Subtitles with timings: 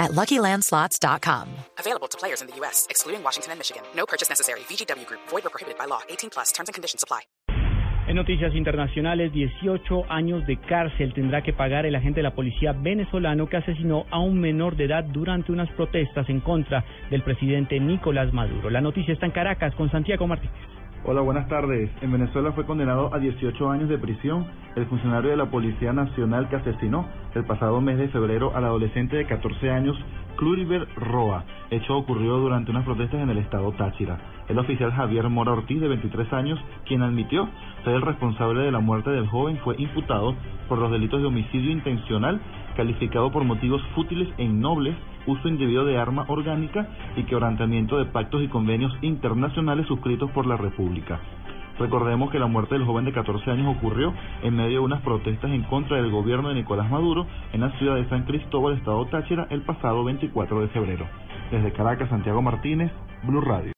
[0.00, 1.46] at LuckyLandSlots.com.
[1.78, 3.82] Available to players in the U.S., excluding Washington and Michigan.
[3.94, 4.60] No purchase necessary.
[4.60, 5.20] VGW Group.
[5.28, 6.00] Void or prohibited by law.
[6.08, 6.50] 18 plus.
[6.50, 7.20] Terms and conditions apply.
[8.10, 12.72] En noticias internacionales, 18 años de cárcel tendrá que pagar el agente de la policía
[12.72, 17.78] venezolano que asesinó a un menor de edad durante unas protestas en contra del presidente
[17.78, 18.68] Nicolás Maduro.
[18.68, 20.79] La noticia está en Caracas con Santiago Martínez.
[21.02, 21.90] Hola, buenas tardes.
[22.02, 24.46] En Venezuela fue condenado a 18 años de prisión
[24.76, 29.16] el funcionario de la Policía Nacional que asesinó el pasado mes de febrero al adolescente
[29.16, 29.96] de 14 años
[30.36, 31.44] Cluriver Roa.
[31.70, 34.18] Hecho ocurrió durante unas protestas en el estado Táchira.
[34.48, 37.48] El oficial Javier Mora Ortiz, de 23 años, quien admitió
[37.82, 40.34] ser el responsable de la muerte del joven, fue imputado
[40.68, 42.40] por los delitos de homicidio intencional,
[42.76, 44.96] calificado por motivos fútiles e innobles,
[45.30, 50.56] uso indebido de arma orgánica y quebrantamiento de pactos y convenios internacionales suscritos por la
[50.56, 51.20] República.
[51.78, 55.50] Recordemos que la muerte del joven de 14 años ocurrió en medio de unas protestas
[55.50, 59.46] en contra del gobierno de Nicolás Maduro en la ciudad de San Cristóbal, estado Táchira,
[59.48, 61.06] el pasado 24 de febrero.
[61.50, 62.92] Desde Caracas, Santiago Martínez,
[63.24, 63.68] Blue Radio.